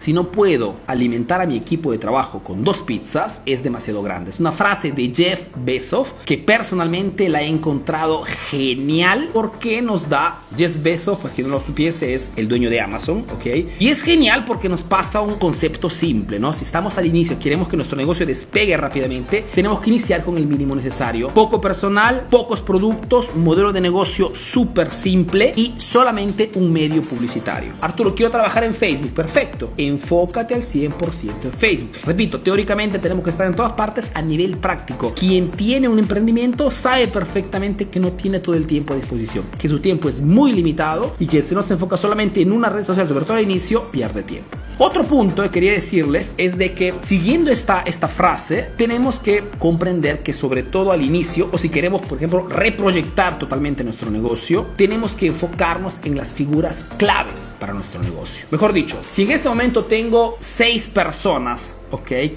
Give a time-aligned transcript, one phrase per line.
[0.00, 4.30] Si no puedo alimentar a mi equipo de trabajo con dos pizzas, es demasiado grande.
[4.30, 10.40] Es una frase de Jeff Bezos que personalmente la he encontrado genial porque nos da,
[10.56, 13.44] Jeff Bezos, para quien no lo supiese, es el dueño de Amazon, ¿ok?
[13.78, 16.54] Y es genial porque nos pasa un concepto simple, ¿no?
[16.54, 20.46] Si estamos al inicio, queremos que nuestro negocio despegue rápidamente, tenemos que iniciar con el
[20.46, 21.28] mínimo necesario.
[21.28, 27.74] Poco personal, pocos productos, modelo de negocio súper simple y solamente un medio publicitario.
[27.82, 31.90] Arturo, quiero trabajar en Facebook, perfecto enfócate al 100% en Facebook.
[32.04, 35.12] Repito, teóricamente tenemos que estar en todas partes a nivel práctico.
[35.14, 39.68] Quien tiene un emprendimiento sabe perfectamente que no tiene todo el tiempo a disposición, que
[39.68, 42.84] su tiempo es muy limitado y que si no se enfoca solamente en una red
[42.84, 44.58] social, sobre todo al inicio, pierde tiempo.
[44.82, 50.22] Otro punto que quería decirles es de que siguiendo esta, esta frase, tenemos que comprender
[50.22, 55.12] que sobre todo al inicio, o si queremos, por ejemplo, reproyectar totalmente nuestro negocio, tenemos
[55.12, 58.46] que enfocarnos en las figuras claves para nuestro negocio.
[58.50, 61.78] Mejor dicho, si en este momento tengo seis personas,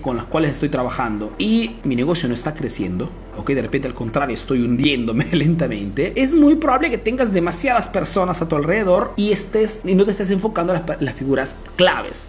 [0.02, 3.94] con las cuales estoy trabajando y mi negocio no está creciendo, ok, de repente al
[3.94, 9.32] contrario estoy hundiéndome lentamente, es muy probable que tengas demasiadas personas a tu alrededor y,
[9.32, 12.28] estés, y no te estés enfocando en las, las figuras claves.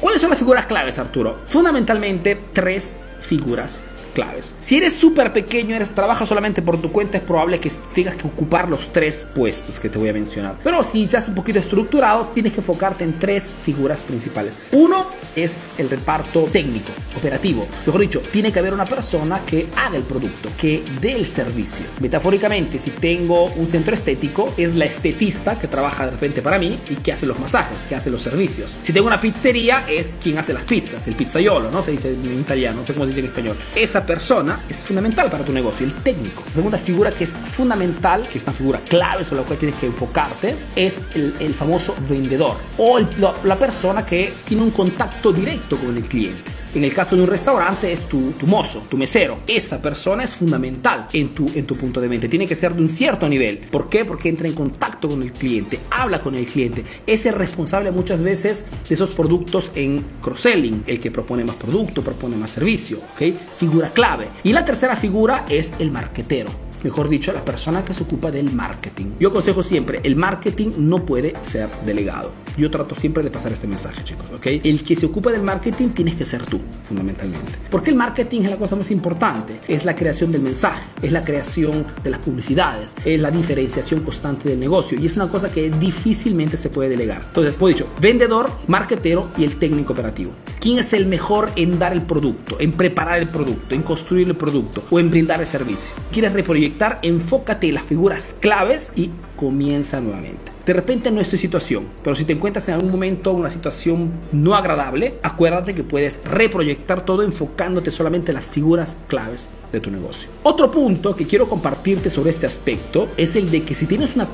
[0.00, 1.38] ¿Cuáles son las figuras claves, Arturo?
[1.46, 3.80] Fundamentalmente tres figuras
[4.14, 4.54] claves.
[4.60, 8.26] Si eres súper pequeño, eres trabajas solamente por tu cuenta, es probable que tengas que
[8.26, 10.58] ocupar los tres puestos que te voy a mencionar.
[10.64, 14.60] Pero si seas un poquito estructurado, tienes que enfocarte en tres figuras principales.
[14.72, 15.06] Uno
[15.36, 17.66] es el reparto técnico, operativo.
[17.84, 21.84] Mejor dicho, tiene que haber una persona que haga el producto, que dé el servicio.
[22.00, 26.80] Metafóricamente, si tengo un centro estético, es la estetista que trabaja de repente para mí
[26.88, 28.76] y que hace los masajes, que hace los servicios.
[28.82, 31.82] Si tengo una pizzería, es quien hace las pizzas, el pizzaiolo, ¿no?
[31.82, 33.56] Se dice en italiano, no sé cómo se dice en español.
[33.74, 36.42] Esa persona es fundamental para tu negocio, el técnico.
[36.48, 39.76] La segunda figura que es fundamental, que es una figura clave sobre la cual tienes
[39.76, 44.70] que enfocarte, es el, el famoso vendedor o el, la, la persona que tiene un
[44.70, 46.53] contacto directo con el cliente.
[46.74, 49.38] En el caso de un restaurante es tu, mozo, tu mesero.
[49.46, 52.28] Esa persona es fundamental en tu, en tu punto de venta.
[52.28, 53.58] Tiene que ser de un cierto nivel.
[53.58, 54.04] ¿Por qué?
[54.04, 56.84] Porque entra en contacto con el cliente, habla con el cliente.
[57.06, 60.82] Es el responsable muchas veces de esos productos en cross-selling.
[60.88, 62.98] El que propone más producto, propone más servicio.
[63.14, 63.34] ¿ok?
[63.56, 64.28] Figura clave.
[64.42, 68.52] Y la tercera figura es el marquetero mejor dicho, la persona que se ocupa del
[68.52, 69.14] marketing.
[69.18, 72.32] Yo aconsejo siempre, el marketing no puede ser delegado.
[72.56, 74.46] Yo trato siempre de pasar este mensaje, chicos, ¿ok?
[74.62, 77.52] El que se ocupa del marketing tienes que ser tú, fundamentalmente.
[77.70, 79.60] Porque el marketing es la cosa más importante.
[79.66, 84.48] Es la creación del mensaje, es la creación de las publicidades, es la diferenciación constante
[84.48, 87.22] del negocio y es una cosa que difícilmente se puede delegar.
[87.26, 90.32] Entonces, he dicho, vendedor, marketero y el técnico operativo.
[90.64, 94.34] ¿Quién es el mejor en dar el producto, en preparar el producto, en construir el
[94.34, 95.94] producto o en brindar el servicio?
[96.10, 97.00] ¿Quieres reproyectar?
[97.02, 100.53] enfócate en las figuras claves y comienza nuevamente.
[100.66, 103.50] De repente no es tu situación, pero si te encuentras en algún momento en una
[103.50, 109.80] situación no agradable, acuérdate que puedes reproyectar todo enfocándote solamente en las figuras claves de
[109.80, 110.30] tu negocio.
[110.44, 114.26] Otro punto que quiero compartirte sobre este aspecto es el de que si tienes un,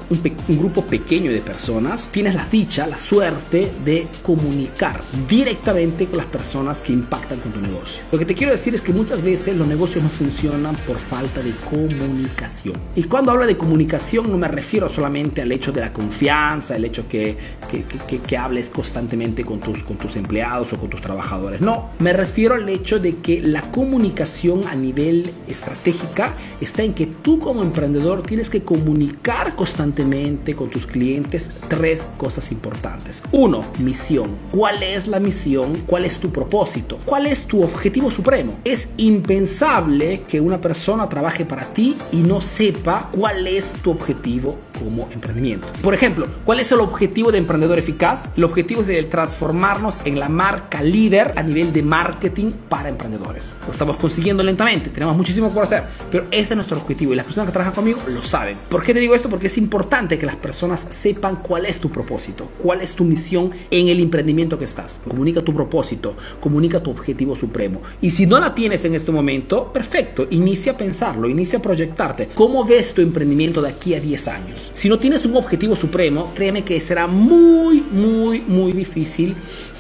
[0.48, 6.26] un, grupo pequeño de personas, tienes la dicha, la suerte de comunicar directamente con las
[6.26, 8.02] personas que impactan con tu negocio.
[8.12, 11.40] Lo que te quiero decir es que muchas veces los negocios no funcionan por falta
[11.40, 12.76] de comunicación.
[12.94, 16.84] Y cuando hablo de comunicación no me refiero solamente al hecho de la confianza, el
[16.84, 17.36] hecho que,
[17.70, 21.60] que, que, que hables constantemente con tus, con tus empleados o con tus trabajadores.
[21.60, 27.06] No, me refiero al hecho de que la comunicación a nivel estratégica está en que
[27.06, 33.22] tú como emprendedor tienes que comunicar constantemente con tus clientes tres cosas importantes.
[33.32, 34.36] Uno, misión.
[34.50, 35.74] ¿Cuál es la misión?
[35.86, 36.98] ¿Cuál es tu propósito?
[37.06, 38.58] ¿Cuál es tu objetivo supremo?
[38.64, 44.58] Es impensable que una persona trabaje para ti y no sepa cuál es tu objetivo
[44.80, 45.68] como emprendimiento.
[45.82, 48.30] Por ejemplo, ¿cuál es el objetivo de Emprendedor Eficaz?
[48.36, 53.54] El objetivo es el transformarnos en la marca líder a nivel de marketing para emprendedores.
[53.66, 57.26] Lo estamos consiguiendo lentamente, tenemos muchísimo por hacer, pero ese es nuestro objetivo y las
[57.26, 58.56] personas que trabajan conmigo lo saben.
[58.68, 59.28] ¿Por qué te digo esto?
[59.28, 63.50] Porque es importante que las personas sepan cuál es tu propósito, cuál es tu misión
[63.70, 65.00] en el emprendimiento que estás.
[65.06, 67.80] Comunica tu propósito, comunica tu objetivo supremo.
[68.00, 72.28] Y si no la tienes en este momento, perfecto, inicia a pensarlo, inicia a proyectarte.
[72.34, 74.69] ¿Cómo ves tu emprendimiento de aquí a 10 años?
[74.72, 79.34] Si no tienes un objetivo supremo, créeme que será muy, muy, muy difícil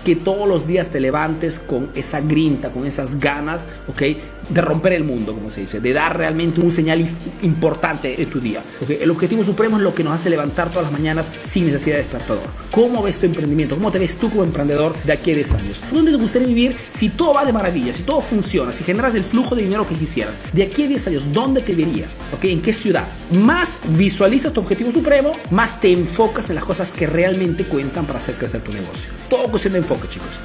[0.04, 4.02] que todos los días te levantes con esa grinta, con esas ganas, ¿ok?
[4.48, 7.06] De romper el mundo, como se dice, de dar realmente un señal
[7.42, 8.62] importante en tu día.
[8.82, 8.98] ¿okay?
[9.00, 12.02] El objetivo supremo es lo que nos hace levantar todas las mañanas sin necesidad de
[12.02, 12.44] despertador.
[12.70, 13.76] ¿Cómo ves tu emprendimiento?
[13.76, 15.82] ¿Cómo te ves tú como emprendedor de aquí a 10 años?
[15.92, 19.22] ¿Dónde te gustaría vivir si todo va de maravilla, si todo funciona, si generas el
[19.22, 20.36] flujo de dinero que quisieras?
[20.52, 22.18] De aquí a 10 años, ¿dónde te verías?
[22.32, 22.44] ¿Ok?
[22.46, 23.06] ¿En qué ciudad?
[23.30, 28.18] Más visualiza tu objetivo supremo, más te enfocas en las cosas que realmente cuentan para
[28.18, 29.10] hacer crecer tu negocio.
[29.28, 30.40] Todo cuestión de enfoque, chicos.